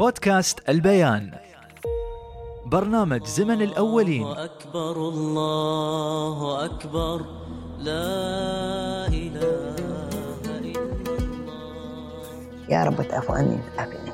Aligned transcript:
بودكاست 0.00 0.68
البيان. 0.68 1.30
برنامج 2.66 3.24
زمن 3.26 3.62
الأولين. 3.62 4.26
أكبر 4.26 4.96
الله 4.96 6.64
أكبر. 6.64 7.20
لا 7.78 9.06
إله 9.06 9.74
إلا 10.62 10.84
يا 12.68 12.84
رب 12.84 13.02
تعفو 13.02 13.32
عني 13.32 13.58
وتعافيني 13.72 14.12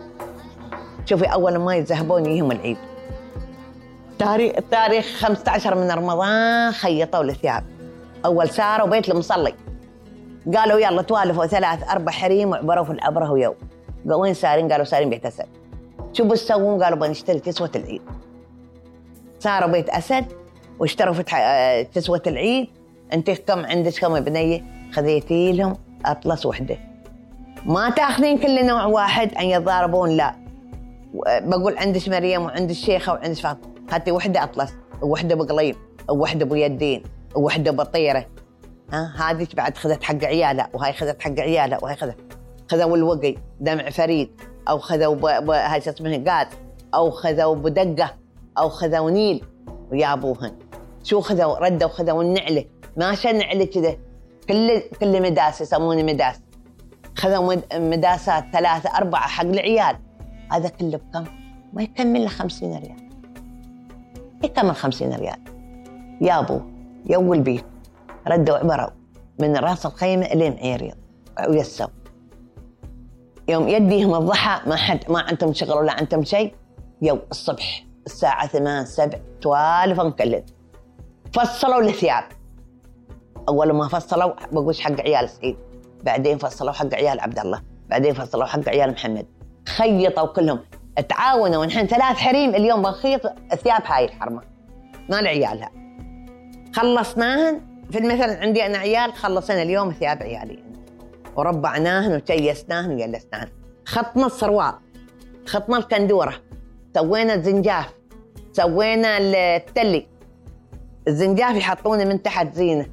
شوفي 1.04 1.25
أول 1.25 1.57
ما 1.57 1.77
يتذهبون 1.77 2.27
يهم 2.27 2.53
العيد. 2.53 2.79
تاريخ 4.18 4.57
التاريخ 4.57 5.07
15 5.07 5.75
من 5.75 5.91
رمضان 5.91 6.73
خيطوا 6.73 7.23
الثياب 7.23 7.64
أول 8.25 8.50
ساروا 8.50 8.89
بيت 8.89 9.09
المصلي. 9.09 9.55
قالوا 10.57 10.79
يلا 10.79 11.03
توالفوا 11.03 11.46
ثلاث 11.46 11.91
أربع 11.91 12.12
حريم 12.12 12.50
وعبروا 12.50 12.84
في 12.84 12.93
الأبره 12.93 13.30
ويوم. 13.30 13.55
قالوا 14.05 14.23
وين 14.23 14.34
سارين؟ 14.34 14.73
قالوا 14.73 14.84
سارين 14.84 15.11
بيت 15.11 15.27
أسد. 15.27 15.66
شو 16.17 16.25
بتسوون؟ 16.25 16.83
قالوا 16.83 16.98
بنشتري 16.98 17.41
كسوة 17.41 17.70
العيد. 17.77 18.02
ساروا 19.38 19.69
بيت 19.69 19.88
أسد 19.88 20.24
واشتروا 20.79 21.15
فتح 21.15 21.34
آه، 21.34 21.83
كسوة 21.83 22.23
العيد. 22.27 22.69
أنت 23.12 23.30
كم 23.30 23.66
عندك 23.66 23.98
كم 23.98 24.21
بنيه؟ 24.21 24.65
خذيتي 24.93 25.52
لهم 25.52 25.77
أطلس 26.05 26.47
وحدة. 26.47 26.79
ما 27.66 27.91
تأخذين 27.91 28.38
كل 28.38 28.66
نوع 28.66 28.84
واحد 28.84 29.34
أن 29.34 29.45
يتضاربون 29.45 30.10
لا. 30.10 30.34
بقول 31.24 31.79
عندك 31.79 32.09
مريم 32.09 32.43
وعندك 32.43 32.74
شيخة 32.74 33.12
وعندك 33.12 33.38
فاطمة. 33.38 33.74
هاتي 33.91 34.12
وحدة 34.12 34.45
أطلس 34.45 34.74
وحدة 35.02 35.35
بقليم 35.35 35.77
وحدة 36.10 36.45
بيدين 36.45 37.02
وحدة 37.35 37.71
بطيرة. 37.71 38.27
ها؟ 38.93 39.30
هذه 39.30 39.46
بعد 39.55 39.77
خذت 39.77 40.02
حق 40.02 40.24
عيالها 40.24 40.69
وهاي 40.74 40.93
خذت 40.93 41.23
حق 41.23 41.41
عيالها 41.41 41.79
وهاي 41.83 41.96
خذت. 41.96 42.16
خذوا 42.71 42.96
الوقي 42.96 43.37
دمع 43.60 43.91
فريد. 43.91 44.30
أو 44.69 44.79
خذوا. 44.79 45.30
هاي 45.73 45.80
شو 45.80 45.91
اسمه 45.91 46.25
قاد 46.30 46.48
أو 46.95 47.11
خذوا 47.11 47.55
بدقة 47.55 48.11
أو 48.59 48.68
خذوا 48.68 49.10
نيل 49.10 49.45
ويابوهن. 49.93 50.52
شو 51.04 51.21
خذوا؟ 51.21 51.59
ردوا 51.59 51.88
خذوا 51.88 52.23
النعلة. 52.23 52.65
ماشى 52.96 53.30
النعلة 53.30 53.65
كذا. 53.65 53.96
كل 54.49 54.80
كل 55.01 55.23
مداس 55.23 55.60
يسمونه 55.60 56.02
مداس 56.02 56.40
خذوا 57.16 57.55
مد- 57.55 57.65
مداسات 57.74 58.45
ثلاثة 58.52 58.90
أربعة 58.96 59.29
حق 59.29 59.45
العيال. 59.45 59.96
هذا 60.52 60.68
كله 60.68 60.99
بكم؟ 60.99 61.24
ما 61.73 61.83
يكمل 61.83 62.23
له 62.23 62.29
50 62.29 62.77
ريال. 62.79 63.09
يكمل 64.44 64.75
50 64.75 65.12
ريال. 65.12 65.38
يا 66.21 66.38
أبو 66.38 66.60
يو 67.10 67.34
البيت. 67.34 67.65
ردوا 68.28 68.56
عبروا 68.56 68.91
من 69.41 69.56
راس 69.56 69.87
الخيمة 69.87 70.27
إلين 70.27 70.53
عيريض. 70.53 70.94
ويسوا. 71.49 71.87
يوم 73.49 73.69
يديهم 73.69 74.15
الضحى 74.15 74.69
ما 74.69 74.77
حد 74.77 75.11
ما 75.11 75.21
عندهم 75.21 75.53
شغل 75.53 75.72
ولا 75.72 75.93
عندهم 75.93 76.25
شيء. 76.25 76.55
يو 77.03 77.19
الصبح 77.31 77.84
الساعة 78.06 78.47
ثمان 78.47 78.84
سبع 78.84 79.19
توالف 79.41 80.00
مكلد 80.00 80.50
فصلوا 81.33 81.81
الثياب. 81.81 82.25
أول 83.49 83.72
ما 83.72 83.89
فصلوا 83.89 84.33
بقولش 84.53 84.81
حق 84.81 85.00
عيال 85.00 85.28
سعيد. 85.28 85.56
بعدين 86.03 86.39
فصلوا 86.39 86.72
حق 86.72 86.94
عيال 86.94 87.21
عبد 87.21 87.39
الله. 87.39 87.62
بعدين 87.89 88.15
فصلوا 88.15 88.44
حق 88.44 88.69
عيال 88.69 88.91
محمد. 88.91 89.27
خيطوا 89.69 90.27
كلهم. 90.27 90.61
تعاونوا. 91.09 91.67
نحن 91.67 91.87
ثلاث 91.87 92.17
حريم 92.17 92.55
اليوم 92.55 92.83
بنخيط 92.83 93.21
ثياب 93.55 93.83
هاي 93.87 94.05
الحرمة. 94.05 94.43
مال 95.09 95.27
عيالها 95.27 95.71
خلصناهن. 96.75 97.61
في 97.91 97.99
المثل 97.99 98.31
عندي 98.31 98.67
أنا 98.67 98.78
عيال 98.78 99.12
خلصنا 99.12 99.62
اليوم 99.62 99.93
ثياب 99.93 100.22
عيالي. 100.22 100.66
وربعناهن 101.37 102.16
وكيسناهن 102.16 102.92
وجلسناهن. 102.94 103.48
خطنا 103.84 104.26
الصروال 104.26 104.75
خطنا 105.47 105.76
الكندوره 105.76 106.34
سوينا 106.94 107.34
الزنجاف. 107.34 107.94
سوينا 108.53 109.19
التلي. 109.19 110.06
الزنجاف 111.09 111.56
يحطونه 111.56 112.04
من 112.04 112.22
تحت 112.22 112.54
زينة. 112.54 112.87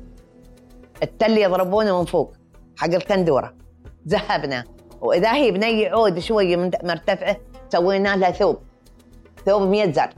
التلي 1.03 1.41
يضربونه 1.41 1.99
من 1.99 2.05
فوق 2.05 2.33
حق 2.77 2.87
الكندورة. 2.89 3.53
ذهبنا. 4.07 4.63
وإذا 5.01 5.33
هي 5.33 5.51
بني 5.51 5.87
عود 5.87 6.19
شوية 6.19 6.55
من- 6.55 6.71
مرتفعة 6.83 7.37
سوينا 7.69 8.15
لها 8.15 8.31
ثوب. 8.31 8.57
ثوب 9.45 9.61
100 9.61 9.91
زر 9.91 10.09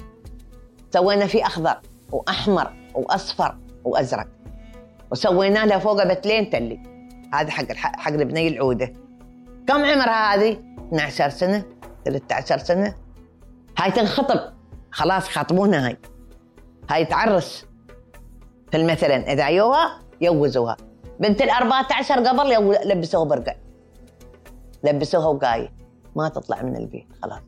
سوينا 0.94 1.27
فيه 1.27 1.45
أخضر 1.45 1.77
وأحمر 2.11 2.73
وأصفر 2.94 3.57
وأزرق. 3.83 4.27
وسوينا 5.11 5.66
لها 5.66 5.79
فوقها 5.79 6.13
بتلين 6.13 6.50
تلي. 6.50 6.94
هذا 7.41 7.51
حق 7.51 7.72
حق 7.73 8.12
البني 8.12 8.47
العودة. 8.47 8.94
كم 9.68 9.85
عمرها 9.85 10.35
هذه؟ 10.35 10.59
12 10.88 11.29
سنة 11.29 11.63
13 12.06 12.57
سنة. 12.57 12.96
هاي 13.78 13.91
تنخطب. 13.91 14.53
خلاص 14.91 15.29
خاطبونا 15.29 15.88
هاي. 15.88 15.97
هاي 16.90 17.06
تعرس. 17.06 17.66
في 18.72 18.78
المثلا 18.78 19.34
إذا 19.34 19.44
عيوها 19.44 20.00
يوزوها. 20.22 20.78
بنت 21.19 21.41
ال 21.41 21.50
14 21.50 22.28
قبل 22.28 22.78
لبسوها 22.85 23.24
برقع 23.24 23.56
لبسوها 24.84 25.28
وقاية. 25.28 25.74
ما 26.16 26.29
تطلع 26.29 26.62
من 26.62 26.75
البيت. 26.75 27.07
خلاص. 27.24 27.41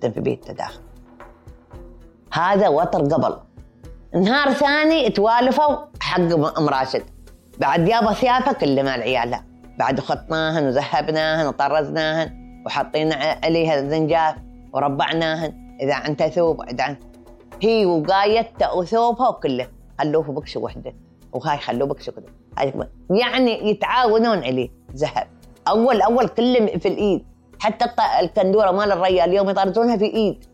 في 0.00 0.20
بيت 0.20 0.44
تداخل 0.44 0.80
هذا 2.32 2.68
وتر 2.68 2.98
قبل. 2.98 3.36
نهار 4.14 4.52
ثاني 4.52 5.10
توالفوا 5.10 5.76
حق 6.00 6.20
أم 6.58 6.68
راشد. 6.68 7.15
بعد 7.58 7.88
يابا 7.88 8.12
ثيابها 8.12 8.52
كل 8.52 8.82
مال 8.84 9.02
عيالها 9.02 9.44
بعد 9.78 10.00
خطناهن 10.00 10.66
وذهبناهن 10.66 11.46
وطرزناهن 11.46 12.62
وحطينا 12.66 13.14
عليها 13.44 13.80
الزنجاف 13.80 14.34
وربعناهن. 14.72 15.76
إذا 15.80 15.94
عندها 15.94 16.28
ثوب 16.28 16.62
إذا 16.62 16.84
عن... 16.84 16.96
هي 17.62 17.86
وقايتها 17.86 18.72
وثوبها 18.72 19.28
وكله. 19.28 19.68
خلوه 19.98 20.22
في 20.22 20.32
بكشه 20.32 20.60
وحدة. 20.60 20.94
وهاي 21.32 21.58
خلوه 21.58 21.96
هاي 22.58 22.70
كمان. 22.70 22.88
يعني 23.10 23.70
يتعاونون 23.70 24.44
عليه. 24.44 24.68
ذهب. 24.96 25.26
اول 25.68 26.02
أول 26.02 26.28
كله 26.28 26.66
في 26.66 26.88
الإيد. 26.88 27.24
حتى 27.58 27.84
الكندورة 28.20 28.70
مال 28.70 28.92
الريال 28.92 29.28
اليوم 29.28 29.50
يطرزونها 29.50 29.96
في 29.96 30.04
إيد. 30.04 30.44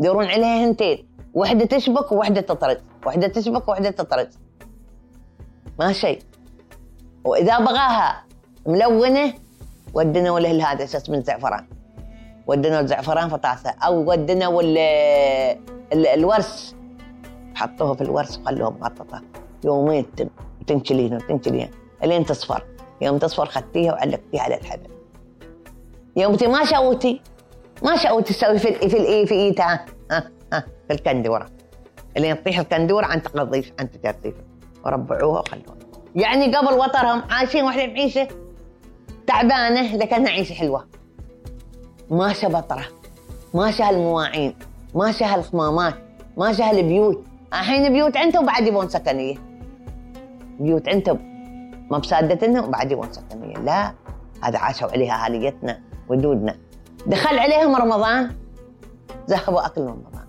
يدورون 0.00 0.26
عليها 0.26 0.64
هنتين. 0.64 1.08
وحدة 1.34 1.64
تشبك 1.64 2.12
ووحده 2.12 2.40
تطرز 2.40 2.76
وحدة 3.06 3.28
تشبك 3.28 3.68
ووحده 3.68 3.90
تطرز 3.90 4.38
ما 5.80 5.92
شيء. 5.92 6.22
وإذا 7.24 7.58
بغاها 7.58 8.24
ملونة 8.66 9.34
ودنا 9.94 10.28
له 10.30 10.72
هذا 10.72 10.86
شو 10.86 10.96
اسمه 10.96 11.16
الزعفران 11.18 11.66
ودنا 12.46 12.80
الزعفران 12.80 13.28
في 13.28 13.36
طاسه 13.36 13.70
أو 13.70 14.04
ال- 15.92 16.06
الورس. 16.06 16.76
حطوها 17.54 17.94
في 17.94 18.00
الورس 18.00 18.38
وخلوها 18.38 18.70
مغططة. 18.70 19.22
يومين 19.64 20.06
تن- 20.16 20.28
تنشلينها 20.66 21.18
إلين 22.04 22.24
تصفر. 22.24 22.64
يوم 23.00 23.18
تصفر 23.18 23.46
خدتيها 23.46 23.92
وعلقتيها 23.92 24.42
على 24.42 24.54
الحبل. 24.54 24.90
يوم 26.16 26.36
ما 26.46 26.64
شوتي 26.64 27.20
ما 27.82 27.96
شوتي 27.96 28.34
تسوي 28.34 28.58
في 28.58 28.68
ال- 28.68 28.90
في 28.90 28.96
الايه 28.96 29.26
في 29.26 29.34
إيدها. 29.34 29.86
ها 30.10 30.30
ها 30.52 30.64
في 30.88 30.94
الكندورة. 30.94 31.46
اللي 32.16 32.34
تطيح 32.34 32.58
الكندورة 32.58 33.06
عن 33.06 33.22
تقضيف 33.22 33.72
عن 33.80 33.90
تجرطيف 33.90 34.34
وربعوها 34.84 35.40
وخلوها. 35.40 35.76
يعني 36.14 36.56
قبل 36.56 36.74
وطرهم 36.74 37.22
عايشين 37.30 37.64
واحدة 37.64 37.86
بعيشة 37.86 38.28
تعبانة 39.26 39.96
لكنها 39.96 40.30
عيشة 40.30 40.54
حلوة. 40.54 40.86
ماشى 42.10 42.46
بطرة. 42.46 42.84
ماشى 43.54 43.82
هالمواعين 43.82 44.54
ماشى 44.94 45.24
هالخمامات 45.24 45.94
ماشى 46.36 46.62
هالبيوت 46.62 47.24
الحين 47.52 47.92
بيوت 47.92 48.16
عندهم 48.16 48.46
بعد 48.46 48.66
يبون 48.66 48.88
سكنية. 48.88 49.36
بيوت 50.60 50.88
عندهم. 50.88 51.18
ما 51.90 51.98
بسادتنا 51.98 52.64
وبعد 52.64 52.92
يبون 52.92 53.12
سكنية. 53.12 53.56
لا 53.56 53.92
هذا 54.42 54.58
عاشوا 54.58 54.90
عليها 54.90 55.24
أهاليتنا 55.24 55.80
ودودنا. 56.08 56.56
دخل 57.06 57.38
عليهم 57.38 57.76
رمضان. 57.76 58.30
ذهبوا 59.30 59.66
اكل 59.66 59.80
رمضان 59.80 60.19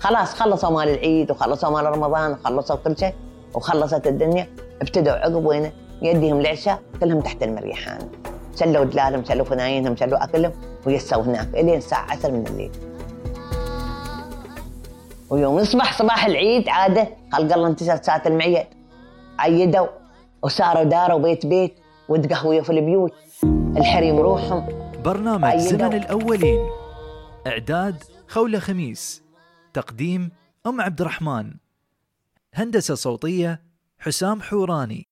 خلاص 0.00 0.34
خلصوا 0.34 0.70
مال 0.70 0.88
العيد 0.88 1.30
وخلصوا 1.30 1.70
مال 1.70 1.84
رمضان 1.84 2.32
وخلصوا 2.32 2.76
كل 2.76 2.98
شيء 2.98 3.14
وخلصت 3.54 4.06
الدنيا 4.06 4.48
ابتدوا 4.82 5.12
عقب 5.12 5.44
وينه 5.46 5.72
يديهم 6.02 6.40
العشاء 6.40 6.78
كلهم 7.00 7.20
تحت 7.20 7.42
المريحان. 7.42 8.08
شلوا 8.56 8.84
دلالهم 8.84 9.24
شلوا 9.24 9.44
فناينهم 9.44 9.96
شلوا 9.96 10.24
أكلهم 10.24 10.52
ويسوا 10.86 11.22
هناك 11.22 11.48
إلين 11.54 11.74
الساعة 11.74 12.10
10 12.10 12.30
من 12.30 12.46
الليل. 12.46 12.70
ويوم 15.30 15.58
يصبح 15.58 15.98
صباح 15.98 16.26
العيد 16.26 16.68
عادة 16.68 17.08
خلق 17.32 17.54
الله 17.54 17.66
انتشر 17.66 17.96
ساعة 18.02 18.22
المعيد 18.26 18.66
عيدوا 19.38 19.86
وساروا 20.42 20.82
داروا 20.82 21.18
بيت 21.18 21.46
بيت 21.46 21.74
وتقهويوا 22.08 22.62
في 22.62 22.70
البيوت. 22.70 23.12
الحريم 23.76 24.18
روحهم. 24.18 24.66
برنامج. 25.04 25.56
زمن 25.56 25.94
الأولين. 25.94 26.66
إعداد 27.46 28.04
خولة 28.28 28.58
خميس. 28.58 29.27
تقديم 29.78 30.30
أم 30.66 30.80
عبد 30.80 31.00
الرحمن 31.00 31.54
هندسة 32.54 32.94
صوتية 32.94 33.62
حسام 33.98 34.42
حوراني. 34.42 35.07